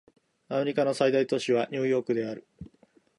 [0.49, 2.47] アメリカの最大都市はニューヨークである